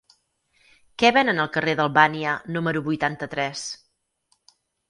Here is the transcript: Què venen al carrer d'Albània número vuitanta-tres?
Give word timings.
Què 1.03 1.11
venen 1.17 1.43
al 1.43 1.51
carrer 1.59 1.77
d'Albània 1.81 2.33
número 2.57 2.83
vuitanta-tres? 2.91 3.67